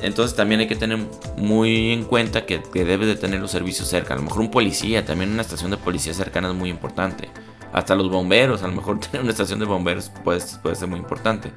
Entonces 0.00 0.36
también 0.36 0.60
hay 0.60 0.68
que 0.68 0.76
tener 0.76 0.96
muy 1.36 1.90
en 1.90 2.04
cuenta 2.04 2.46
que, 2.46 2.60
debes 2.72 3.08
de 3.08 3.16
tener 3.16 3.40
los 3.40 3.50
servicios 3.50 3.88
cerca. 3.88 4.14
A 4.14 4.16
lo 4.16 4.22
mejor 4.22 4.42
un 4.42 4.50
policía, 4.52 5.04
también 5.04 5.32
una 5.32 5.42
estación 5.42 5.72
de 5.72 5.76
policía 5.76 6.14
cercana 6.14 6.50
es 6.50 6.54
muy 6.54 6.70
importante. 6.70 7.28
Hasta 7.72 7.96
los 7.96 8.08
bomberos, 8.08 8.62
a 8.62 8.68
lo 8.68 8.74
mejor 8.74 9.00
tener 9.00 9.22
una 9.22 9.32
estación 9.32 9.58
de 9.58 9.64
bomberos 9.64 10.12
puede, 10.22 10.40
puede 10.62 10.76
ser 10.76 10.86
muy 10.86 11.00
importante. 11.00 11.50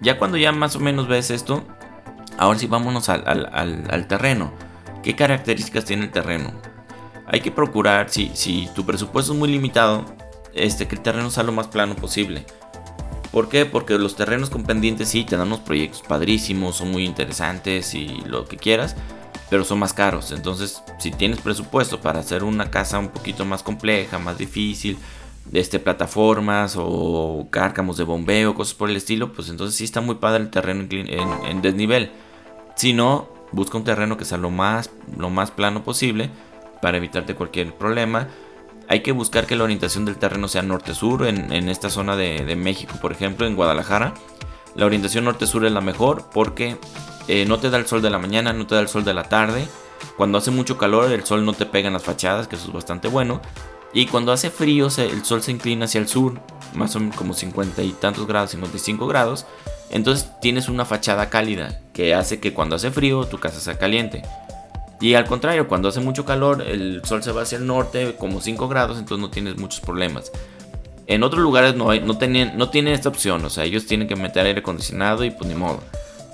Ya 0.00 0.18
cuando 0.18 0.36
ya 0.36 0.50
más 0.50 0.74
o 0.74 0.80
menos 0.80 1.06
ves 1.06 1.30
esto, 1.30 1.62
ahora 2.38 2.58
sí 2.58 2.66
vámonos 2.66 3.08
al, 3.08 3.24
al 3.24 4.08
terreno. 4.08 4.52
¿Qué 5.04 5.14
características 5.14 5.84
tiene 5.84 6.06
el 6.06 6.10
terreno? 6.10 6.75
Hay 7.26 7.40
que 7.40 7.50
procurar, 7.50 8.08
si, 8.10 8.68
tu 8.74 8.84
presupuesto 8.84 9.32
es 9.32 9.38
muy 9.38 9.50
limitado, 9.50 10.04
este, 10.54 10.86
que 10.86 10.94
el 10.94 11.02
terreno 11.02 11.30
sea 11.30 11.42
lo 11.42 11.52
más 11.52 11.66
plano 11.66 11.96
posible. 11.96 12.46
¿Por 13.32 13.48
qué? 13.48 13.66
Porque 13.66 13.98
los 13.98 14.16
terrenos 14.16 14.48
con 14.48 14.64
pendientes 14.64 15.08
sí 15.08 15.24
te 15.24 15.36
dan 15.36 15.48
unos 15.48 15.60
proyectos 15.60 16.02
padrísimos, 16.02 16.76
son 16.76 16.90
muy 16.90 17.04
interesantes 17.04 17.94
y 17.94 18.20
lo 18.26 18.46
que 18.46 18.56
quieras, 18.56 18.96
pero 19.50 19.64
son 19.64 19.80
más 19.80 19.92
caros. 19.92 20.32
Entonces, 20.32 20.82
si 20.98 21.10
tienes 21.10 21.40
presupuesto 21.40 22.00
para 22.00 22.20
hacer 22.20 22.44
una 22.44 22.70
casa 22.70 22.98
un 22.98 23.08
poquito 23.08 23.44
más 23.44 23.62
compleja, 23.62 24.18
más 24.18 24.38
difícil, 24.38 24.96
este, 25.52 25.78
plataformas 25.78 26.76
o 26.78 27.48
cárcamos 27.50 27.96
de 27.96 28.04
bombeo, 28.04 28.54
cosas 28.54 28.74
por 28.74 28.88
el 28.88 28.96
estilo, 28.96 29.32
pues 29.32 29.48
entonces 29.48 29.76
sí 29.76 29.84
está 29.84 30.00
muy 30.00 30.14
padre 30.16 30.44
el 30.44 30.50
terreno 30.50 30.86
en, 30.90 31.62
desnivel. 31.62 32.12
Si 32.76 32.92
no, 32.92 33.28
busca 33.52 33.76
un 33.76 33.84
terreno 33.84 34.16
que 34.16 34.24
sea 34.24 34.38
lo 34.38 34.50
más, 34.50 34.90
lo 35.16 35.30
más 35.30 35.50
plano 35.50 35.84
posible 35.84 36.30
para 36.80 36.96
evitarte 36.96 37.34
cualquier 37.34 37.74
problema. 37.74 38.28
Hay 38.88 39.00
que 39.00 39.12
buscar 39.12 39.46
que 39.46 39.56
la 39.56 39.64
orientación 39.64 40.04
del 40.04 40.16
terreno 40.16 40.48
sea 40.48 40.62
norte-sur. 40.62 41.26
En, 41.26 41.68
esta 41.68 41.90
zona 41.90 42.16
de, 42.16 42.56
México, 42.56 42.94
por 43.00 43.12
ejemplo, 43.12 43.46
en 43.46 43.56
Guadalajara, 43.56 44.14
la 44.74 44.86
orientación 44.86 45.24
norte-sur 45.24 45.64
es 45.64 45.72
la 45.72 45.80
mejor 45.80 46.30
porque 46.32 46.76
eh, 47.28 47.44
no 47.46 47.58
te 47.58 47.70
da 47.70 47.78
el 47.78 47.86
sol 47.86 48.02
de 48.02 48.10
la 48.10 48.18
mañana, 48.18 48.52
no 48.52 48.66
te 48.66 48.74
da 48.74 48.80
el 48.80 48.88
sol 48.88 49.04
de 49.04 49.14
la 49.14 49.24
tarde. 49.24 49.66
Cuando 50.16 50.38
hace 50.38 50.50
mucho 50.50 50.78
calor, 50.78 51.10
el 51.10 51.24
sol 51.24 51.44
no 51.44 51.52
te 51.52 51.66
pega 51.66 51.88
en 51.88 51.94
las 51.94 52.04
fachadas, 52.04 52.46
que 52.48 52.56
eso 52.56 52.68
es 52.68 52.72
bastante 52.72 53.08
bueno. 53.08 53.40
Y 53.92 54.06
cuando 54.06 54.32
hace 54.32 54.50
frío, 54.50 54.88
el 54.98 55.24
sol 55.24 55.42
se 55.42 55.50
inclina 55.50 55.86
hacia 55.86 56.00
el 56.00 56.08
sur, 56.08 56.40
más 56.74 56.94
o 56.96 57.00
menos 57.00 57.16
como 57.16 57.32
50 57.32 57.82
y 57.82 57.92
tantos 57.92 58.26
grados, 58.26 58.50
55 58.50 59.06
grados. 59.06 59.46
Entonces 59.90 60.30
tienes 60.40 60.68
una 60.68 60.84
fachada 60.84 61.30
cálida 61.30 61.80
que 61.92 62.14
hace 62.14 62.40
que 62.40 62.52
cuando 62.52 62.76
hace 62.76 62.90
frío 62.90 63.24
tu 63.24 63.38
casa 63.38 63.60
sea 63.60 63.78
caliente. 63.78 64.22
Y 65.00 65.14
al 65.14 65.26
contrario, 65.26 65.68
cuando 65.68 65.88
hace 65.88 66.00
mucho 66.00 66.24
calor, 66.24 66.62
el 66.62 67.02
sol 67.04 67.22
se 67.22 67.32
va 67.32 67.42
hacia 67.42 67.58
el 67.58 67.66
norte, 67.66 68.16
como 68.18 68.40
5 68.40 68.68
grados, 68.68 68.98
entonces 68.98 69.20
no 69.20 69.30
tienes 69.30 69.58
muchos 69.58 69.80
problemas. 69.80 70.32
En 71.06 71.22
otros 71.22 71.42
lugares 71.42 71.76
no, 71.76 71.90
hay, 71.90 72.00
no, 72.00 72.16
tienen, 72.18 72.56
no 72.56 72.70
tienen 72.70 72.94
esta 72.94 73.08
opción, 73.08 73.44
o 73.44 73.50
sea, 73.50 73.64
ellos 73.64 73.86
tienen 73.86 74.08
que 74.08 74.16
meter 74.16 74.46
aire 74.46 74.60
acondicionado 74.60 75.24
y 75.24 75.30
pues 75.30 75.48
ni 75.48 75.54
modo. 75.54 75.80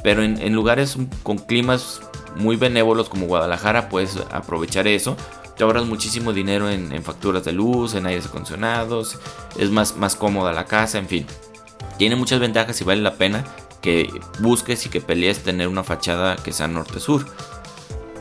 Pero 0.02 0.22
en, 0.22 0.40
en 0.40 0.52
lugares 0.54 0.96
con 1.22 1.38
climas 1.38 2.00
muy 2.36 2.56
benévolos 2.56 3.08
como 3.08 3.26
Guadalajara, 3.26 3.88
puedes 3.88 4.16
aprovechar 4.30 4.86
eso 4.86 5.16
te 5.56 5.64
ahorras 5.64 5.84
muchísimo 5.84 6.32
dinero 6.32 6.70
en, 6.70 7.02
facturas 7.02 7.44
de 7.44 7.52
luz, 7.52 7.94
en 7.94 8.06
aires 8.06 8.26
acondicionados, 8.26 9.18
es 9.58 9.70
más, 9.70 9.96
más 9.96 10.16
cómoda 10.16 10.52
la 10.52 10.64
casa, 10.64 10.98
en 10.98 11.08
fin. 11.08 11.26
Tiene 11.98 12.16
muchas 12.16 12.40
ventajas 12.40 12.80
y 12.80 12.84
vale 12.84 13.02
la 13.02 13.14
pena 13.14 13.44
que 13.80 14.08
busques 14.40 14.86
y 14.86 14.88
que 14.88 15.00
pelees 15.00 15.42
tener 15.42 15.68
una 15.68 15.84
fachada 15.84 16.36
que 16.36 16.52
sea 16.52 16.68
norte-sur. 16.68 17.26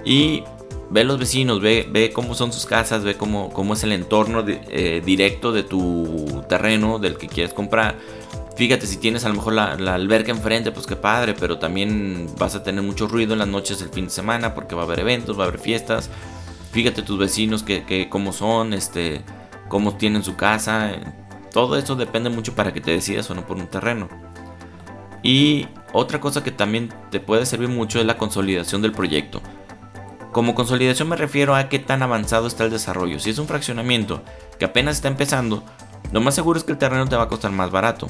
Y 0.03 0.43
ve 0.89 1.03
los 1.03 1.19
vecinos, 1.19 1.61
ve, 1.61 1.87
ve 1.89 2.11
cómo 2.11 2.35
son 2.35 2.51
sus 2.51 2.65
casas, 2.65 3.03
ve 3.03 3.15
cómo, 3.15 3.51
cómo 3.51 3.73
es 3.73 3.83
el 3.83 3.91
entorno 3.91 4.43
eh, 4.47 5.01
directo 5.05 5.51
de 5.51 5.63
tu 5.63 6.43
terreno, 6.49 6.99
del 6.99 7.17
que 7.17 7.27
quieres 7.27 7.53
comprar. 7.53 7.97
Fíjate, 8.55 8.85
si 8.85 8.97
tienes 8.97 9.25
a 9.25 9.29
lo 9.29 9.35
mejor 9.35 9.53
la, 9.53 9.75
la, 9.75 9.95
alberca 9.95 10.31
enfrente, 10.31 10.71
pues 10.71 10.85
qué 10.85 10.95
padre, 10.95 11.33
pero 11.39 11.57
también 11.57 12.27
vas 12.37 12.55
a 12.55 12.63
tener 12.63 12.83
mucho 12.83 13.07
ruido 13.07 13.33
en 13.33 13.39
las 13.39 13.47
noches 13.47 13.81
el 13.81 13.89
fin 13.89 14.05
de 14.05 14.11
semana 14.11 14.53
porque 14.53 14.75
va 14.75 14.81
a 14.81 14.85
haber 14.85 14.99
eventos, 14.99 15.39
va 15.39 15.45
a 15.45 15.47
haber 15.47 15.59
fiestas 15.59 16.09
fíjate 16.71 17.01
tus 17.01 17.17
vecinos 17.17 17.63
que, 17.63 18.07
cómo 18.09 18.33
son, 18.33 18.73
este, 18.73 19.21
cómo 19.67 19.95
tienen 19.95 20.23
su 20.23 20.35
casa. 20.35 20.91
Todo 21.51 21.77
eso 21.77 21.95
depende 21.95 22.29
mucho 22.29 22.55
para 22.55 22.73
que 22.73 22.81
te 22.81 22.91
decidas 22.91 23.29
o 23.29 23.35
no 23.35 23.45
por 23.45 23.57
un 23.57 23.67
terreno. 23.67 24.09
Y 25.21 25.67
otra 25.93 26.19
cosa 26.19 26.43
que 26.43 26.51
también 26.51 26.89
te 27.11 27.19
puede 27.19 27.45
servir 27.45 27.69
mucho 27.69 27.99
es 27.99 28.05
la 28.05 28.17
consolidación 28.17 28.81
del 28.81 28.93
proyecto. 28.93 29.41
Como 30.31 30.55
consolidación 30.55 31.09
me 31.09 31.17
refiero 31.17 31.55
a 31.55 31.67
qué 31.67 31.77
tan 31.77 32.01
avanzado 32.03 32.47
está 32.47 32.63
el 32.63 32.71
desarrollo. 32.71 33.19
Si 33.19 33.29
es 33.29 33.37
un 33.37 33.47
fraccionamiento 33.47 34.21
que 34.57 34.65
apenas 34.65 34.95
está 34.95 35.09
empezando, 35.09 35.63
lo 36.13 36.21
más 36.21 36.35
seguro 36.35 36.57
es 36.57 36.63
que 36.63 36.71
el 36.71 36.77
terreno 36.77 37.07
te 37.07 37.17
va 37.17 37.23
a 37.23 37.27
costar 37.27 37.51
más 37.51 37.69
barato. 37.69 38.07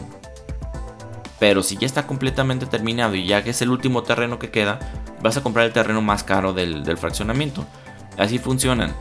Pero 1.40 1.64
si 1.64 1.78
ya 1.78 1.88
está 1.88 2.06
completamente 2.06 2.68
terminado 2.68 3.16
y 3.16 3.26
ya 3.26 3.44
que 3.44 3.50
es 3.50 3.62
el 3.64 3.72
último 3.72 4.04
terreno 4.04 4.38
que 4.38 4.52
queda, 4.52 4.80
vas 5.24 5.38
a 5.38 5.42
comprar 5.42 5.66
el 5.66 5.74
terreno 5.74 6.02
más 6.02 6.24
caro 6.24 6.54
del, 6.54 6.84
del 6.84 6.98
fraccionamiento. 6.98 7.66
Así 8.18 8.38
funcionan. 8.38 8.94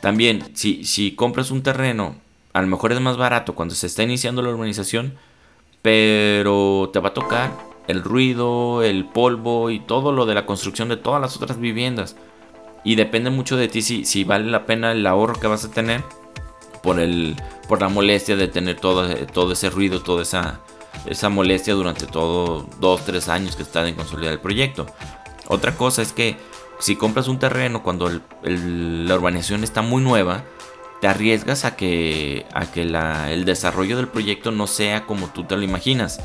También, 0.00 0.56
si, 0.56 0.84
si 0.84 1.14
compras 1.14 1.50
un 1.50 1.62
terreno, 1.62 2.16
a 2.54 2.62
lo 2.62 2.68
mejor 2.68 2.92
es 2.92 3.00
más 3.00 3.18
barato 3.18 3.54
cuando 3.54 3.74
se 3.74 3.86
está 3.86 4.02
iniciando 4.02 4.40
la 4.40 4.48
urbanización, 4.48 5.18
pero 5.82 6.88
te 6.90 7.00
va 7.00 7.10
a 7.10 7.14
tocar 7.14 7.50
el 7.86 8.02
ruido, 8.02 8.82
el 8.82 9.04
polvo 9.04 9.70
y 9.70 9.80
todo 9.80 10.12
lo 10.12 10.24
de 10.24 10.34
la 10.34 10.46
construcción 10.46 10.88
de 10.88 10.96
todas 10.96 11.20
las 11.20 11.36
otras 11.36 11.60
viviendas. 11.60 12.16
Y 12.84 12.96
depende 12.96 13.30
mucho 13.30 13.56
de 13.56 13.68
ti 13.68 13.82
si, 13.82 14.04
si 14.04 14.24
vale 14.24 14.50
la 14.50 14.66
pena 14.66 14.92
el 14.92 15.06
ahorro 15.06 15.38
que 15.38 15.46
vas 15.46 15.64
a 15.64 15.70
tener 15.70 16.02
por, 16.82 16.98
el, 16.98 17.36
por 17.68 17.80
la 17.80 17.88
molestia 17.88 18.36
de 18.36 18.48
tener 18.48 18.80
todo, 18.80 19.14
todo 19.26 19.52
ese 19.52 19.70
ruido, 19.70 20.02
toda 20.02 20.22
esa, 20.22 20.60
esa 21.06 21.28
molestia 21.28 21.74
durante 21.74 22.06
todo 22.06 22.66
dos, 22.80 23.04
tres 23.04 23.28
años 23.28 23.56
que 23.56 23.62
está 23.62 23.86
en 23.86 23.94
consolidar 23.94 24.32
el 24.32 24.40
proyecto. 24.40 24.86
Otra 25.48 25.76
cosa 25.76 26.02
es 26.02 26.12
que 26.12 26.36
si 26.78 26.96
compras 26.96 27.28
un 27.28 27.38
terreno 27.38 27.82
cuando 27.82 28.10
la 28.42 29.14
urbanización 29.14 29.62
está 29.62 29.82
muy 29.82 30.02
nueva, 30.02 30.44
te 31.00 31.08
arriesgas 31.08 31.64
a 31.64 31.76
que, 31.76 32.46
a 32.52 32.66
que 32.66 32.82
el 32.82 33.44
desarrollo 33.44 33.96
del 33.96 34.08
proyecto 34.08 34.50
no 34.50 34.66
sea 34.66 35.04
como 35.04 35.28
tú 35.28 35.44
te 35.44 35.56
lo 35.56 35.62
imaginas. 35.62 36.20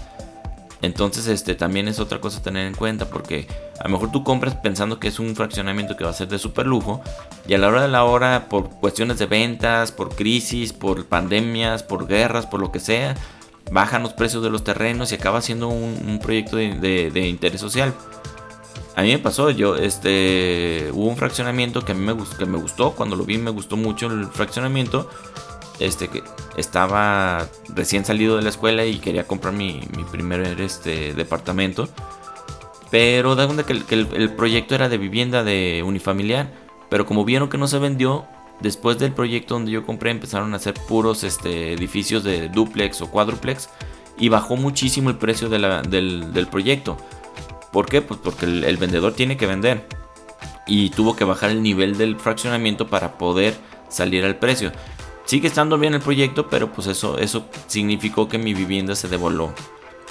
Entonces, 0.81 1.27
este 1.27 1.55
también 1.55 1.87
es 1.87 1.99
otra 1.99 2.21
cosa 2.21 2.39
a 2.39 2.43
tener 2.43 2.67
en 2.67 2.75
cuenta 2.75 3.09
porque 3.09 3.47
a 3.79 3.85
lo 3.85 3.91
mejor 3.91 4.11
tú 4.11 4.23
compras 4.23 4.55
pensando 4.55 4.99
que 4.99 5.07
es 5.07 5.19
un 5.19 5.35
fraccionamiento 5.35 5.97
que 5.97 6.03
va 6.03 6.11
a 6.11 6.13
ser 6.13 6.27
de 6.27 6.37
super 6.37 6.67
lujo 6.67 7.01
y 7.47 7.53
a 7.53 7.57
la 7.57 7.67
hora 7.67 7.81
de 7.81 7.87
la 7.87 8.03
hora, 8.03 8.47
por 8.49 8.69
cuestiones 8.69 9.17
de 9.17 9.25
ventas, 9.25 9.91
por 9.91 10.15
crisis, 10.15 10.73
por 10.73 11.05
pandemias, 11.05 11.83
por 11.83 12.07
guerras, 12.07 12.45
por 12.45 12.59
lo 12.59 12.71
que 12.71 12.79
sea, 12.79 13.15
bajan 13.71 14.03
los 14.03 14.13
precios 14.13 14.43
de 14.43 14.49
los 14.49 14.63
terrenos 14.63 15.11
y 15.11 15.15
acaba 15.15 15.41
siendo 15.41 15.67
un, 15.67 16.19
proyecto 16.21 16.57
de 16.57 17.27
interés 17.27 17.59
social. 17.61 17.93
A 18.97 19.03
mí 19.03 19.09
me 19.09 19.19
pasó, 19.19 19.51
yo, 19.51 19.75
este, 19.75 20.89
hubo 20.91 21.05
un 21.05 21.17
fraccionamiento 21.17 21.85
que 21.85 21.91
a 21.91 21.95
mí 21.95 22.03
me, 22.03 22.17
que 22.35 22.47
me 22.47 22.57
gustó, 22.57 22.93
cuando 22.93 23.15
lo 23.15 23.25
vi 23.25 23.37
me 23.37 23.51
gustó 23.51 23.77
mucho 23.77 24.07
el 24.07 24.25
fraccionamiento, 24.25 25.07
este, 25.79 26.09
estaba 26.55 27.47
recién 27.69 28.05
salido 28.05 28.37
de 28.37 28.43
la 28.43 28.49
escuela 28.49 28.85
y 28.85 28.99
quería 28.99 29.25
comprar 29.25 29.53
mi, 29.53 29.81
primer 30.11 30.59
este, 30.61 31.13
departamento, 31.13 31.87
pero 32.89 33.35
da 33.35 33.45
cuenta 33.45 33.65
que, 33.65 33.73
el, 33.73 34.31
proyecto 34.31 34.75
era 34.75 34.89
de 34.89 34.97
vivienda 34.97 35.43
de 35.43 35.83
unifamiliar, 35.85 36.51
pero 36.89 37.05
como 37.05 37.25
vieron 37.25 37.49
que 37.49 37.57
no 37.57 37.67
se 37.67 37.79
vendió, 37.79 38.25
después 38.61 38.97
del 38.97 39.13
proyecto 39.13 39.53
donde 39.53 39.71
yo 39.71 39.85
compré 39.85 40.11
empezaron 40.11 40.53
a 40.53 40.57
hacer 40.57 40.73
puros 40.87 41.23
este, 41.23 41.73
edificios 41.73 42.23
de 42.23 42.49
duplex 42.49 43.01
o 43.01 43.11
cuádruplex 43.11 43.69
y 44.17 44.29
bajó 44.29 44.55
muchísimo 44.55 45.09
el 45.09 45.17
precio 45.17 45.49
del, 45.49 46.33
del 46.33 46.47
proyecto. 46.47 46.97
¿Por 47.71 47.85
qué? 47.85 48.01
Pues 48.01 48.19
porque 48.23 48.45
el, 48.45 48.77
vendedor 48.77 49.13
tiene 49.13 49.37
que 49.37 49.45
vender. 49.45 49.87
Y 50.65 50.89
tuvo 50.89 51.15
que 51.15 51.23
bajar 51.23 51.51
el 51.51 51.61
nivel 51.61 51.97
del 51.97 52.15
fraccionamiento 52.17 52.87
para 52.87 53.17
poder 53.17 53.55
salir 53.89 54.25
al 54.25 54.37
precio. 54.37 54.71
Sigue 55.27 55.49
estando 55.49 55.77
bien 55.77 55.93
el 55.93 56.01
proyecto, 56.01 56.49
pero 56.49 56.71
pues 56.71 56.87
eso, 56.87 57.19
eso 57.19 57.45
significó 57.67 58.27
que 58.27 58.37
mi 58.37 58.53
vivienda 58.53 58.95
se 58.95 59.07
devoló. 59.07 59.53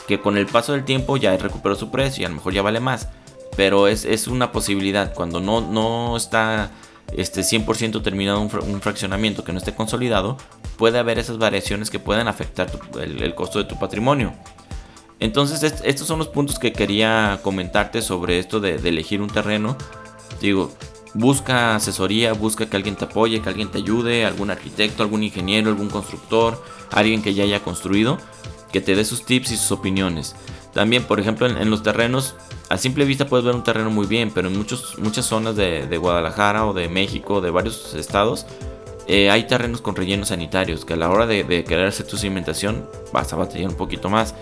Que 0.06 0.20
con 0.20 0.37
el 0.37 0.46
paso 0.46 0.73
del 0.73 0.85
tiempo 0.85 1.16
ya 1.16 1.37
recuperó 1.37 1.75
su 1.75 1.90
precio 1.90 2.23
y 2.23 2.25
a 2.26 2.28
lo 2.28 2.37
mejor 2.37 2.52
ya 2.52 2.62
vale 2.62 2.78
más. 2.78 3.08
Pero 3.56 3.88
es, 3.88 4.28
una 4.28 4.52
posibilidad. 4.52 5.14
Cuando 5.14 5.40
no, 5.40 5.62
no 5.62 6.16
está 6.16 6.70
este 7.16 7.40
100% 7.40 8.02
terminado 8.02 8.40
un, 8.40 8.80
fraccionamiento 8.80 9.42
que 9.42 9.52
no 9.52 9.58
esté 9.58 9.75
consolidado, 9.75 10.37
puede 10.76 10.99
haber 10.99 11.18
esas 11.18 11.38
variaciones 11.38 11.90
que 11.90 11.99
pueden 11.99 12.28
afectar 12.28 12.70
el 13.00 13.35
costo 13.35 13.58
de 13.58 13.64
tu 13.64 13.78
patrimonio. 13.78 14.35
Entonces 15.18 15.62
estos 15.85 16.06
son 16.06 16.18
los 16.18 16.28
puntos 16.28 16.58
que 16.58 16.73
quería 16.73 17.40
comentarte 17.42 18.02
sobre 18.02 18.38
esto 18.38 18.61
de, 18.61 18.75
elegir 18.75 19.23
un 19.23 19.30
terreno. 19.30 19.76
Digo, 20.40 20.73
busca 21.16 21.76
asesoría, 21.76 22.32
busca 22.35 22.66
que 22.66 22.76
alguien 22.76 22.96
te 22.96 23.06
apoye, 23.06 23.40
que 23.40 23.49
alguien 23.49 23.70
te 23.70 23.78
ayude, 23.78 24.25
algún 24.25 24.50
arquitecto, 24.50 25.02
algún 25.02 25.23
ingeniero, 25.23 25.70
algún 25.70 25.88
constructor, 25.88 26.62
alguien 26.90 27.23
que 27.23 27.35
ya 27.35 27.44
haya 27.44 27.62
construido, 27.62 28.18
que 28.73 28.80
te 28.80 28.94
dé 28.94 29.04
sus 29.04 29.25
tips 29.25 29.52
y 29.52 29.56
sus 29.56 29.73
opiniones. 29.73 30.37
También, 30.75 31.04
por 31.04 31.18
ejemplo, 31.18 31.46
en, 31.46 31.70
los 31.70 31.82
terrenos, 31.82 32.35
a 32.68 32.76
simple 32.76 33.06
vista 33.06 33.26
puedes 33.26 33.46
ver 33.46 33.54
un 33.54 33.64
terreno 33.64 33.90
muy 33.90 34.06
bien, 34.06 34.30
pero 34.35 34.49
en 34.49 34.58
muchos, 34.58 34.99
muchas 34.99 35.25
zonas 35.25 35.56
de, 35.56 35.96
Guadalajara 35.96 36.66
o 36.66 36.75
de 36.75 36.88
México, 36.88 37.40
de 37.40 37.50
varios 37.50 37.94
estados, 37.94 38.44
eh, 39.08 39.30
hay 39.30 39.46
terrenos 39.46 39.80
con 39.80 39.96
rellenos 39.96 40.28
sanitarios 40.28 40.85
que 40.85 40.94
a 40.94 40.96
la 40.96 41.08
hora 41.08 41.26
de, 41.26 41.44
de 41.44 41.64
querer 41.64 41.87
hacer 41.87 42.06
tu 42.06 42.18
cimentación 42.18 42.85
vas 43.12 43.32
a 43.32 43.37
batallar 43.37 43.70
un 43.70 43.76
poquito 43.76 44.11
más. 44.11 44.35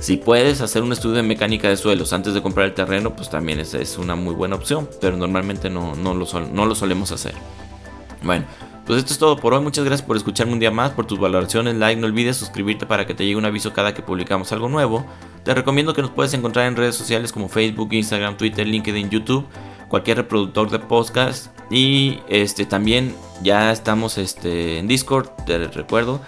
Si 0.00 0.16
puedes 0.16 0.62
hacer 0.62 0.82
un 0.82 0.92
estudio 0.92 1.16
de 1.16 1.22
mecánica 1.22 1.68
de 1.68 1.76
suelos 1.76 2.14
antes 2.14 2.32
de 2.32 2.40
comprar 2.40 2.66
el 2.66 2.72
terreno, 2.72 3.14
pues 3.14 3.28
también 3.28 3.60
es, 3.60 3.98
una 3.98 4.16
muy 4.16 4.34
buena 4.34 4.56
opción, 4.56 4.88
pero 4.98 5.18
normalmente 5.18 5.68
no, 5.68 5.94
no, 5.94 6.14
lo 6.14 6.26
no 6.52 6.64
lo 6.64 6.74
solemos 6.74 7.12
hacer. 7.12 7.34
Bueno, 8.22 8.46
pues 8.86 8.98
esto 8.98 9.12
es 9.12 9.18
todo 9.18 9.36
por 9.36 9.52
hoy. 9.52 9.60
Muchas 9.60 9.84
gracias 9.84 10.06
por 10.06 10.16
escucharme 10.16 10.54
un 10.54 10.58
día 10.58 10.70
más, 10.70 10.92
por 10.92 11.06
tus 11.06 11.18
valoraciones, 11.18 11.76
like, 11.76 12.00
no 12.00 12.06
olvides 12.06 12.38
suscribirte 12.38 12.86
para 12.86 13.06
que 13.06 13.12
te 13.12 13.24
llegue 13.24 13.36
un 13.36 13.44
aviso 13.44 13.74
cada 13.74 13.92
que 13.92 14.00
publicamos 14.00 14.50
algo 14.52 14.70
nuevo. 14.70 15.04
Te 15.44 15.54
recomiendo 15.54 15.92
que 15.92 16.00
nos 16.00 16.10
puedes 16.10 16.32
encontrar 16.32 16.66
en 16.66 16.76
redes 16.76 16.94
sociales 16.94 17.30
como 17.30 17.50
Facebook, 17.50 17.92
Instagram, 17.92 18.38
Twitter, 18.38 18.66
LinkedIn, 18.66 19.10
YouTube, 19.10 19.46
cualquier 19.88 20.16
reproductor 20.16 20.70
de 20.70 20.78
podcast 20.78 21.48
y 21.70 22.20
este 22.28 22.64
también 22.64 23.14
ya 23.42 23.70
estamos 23.70 24.16
este 24.16 24.78
en 24.78 24.88
Discord, 24.88 25.28
te 25.44 25.58
recuerdo. 25.68 26.22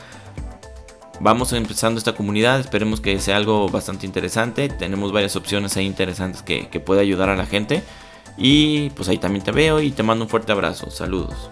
Vamos 1.23 1.53
empezando 1.53 1.99
esta 1.99 2.15
comunidad, 2.15 2.61
esperemos 2.61 3.01
que 3.01 3.19
sea 3.21 3.37
algo 3.37 3.69
bastante 3.69 4.05
interesante, 4.05 4.69
tenemos 4.69 5.13
varias 5.13 5.37
opciones 5.37 5.77
ahí 5.77 5.87
interesantes 5.87 6.43
que, 6.43 6.69
que 6.69 6.81
puede 6.81 7.01
ayudar 7.01 7.31
a 7.31 7.37
la 7.37 7.47
gente. 7.47 7.83
Y 8.37 8.91
pues 8.91 9.09
ahí 9.09 9.19
también 9.19 9.45
te 9.45 9.53
veo 9.53 9.81
y 9.81 9.91
te 9.91 10.03
mando 10.03 10.25
un 10.25 10.31
fuerte 10.31 10.53
abrazo. 10.53 10.91
Saludos. 10.91 11.51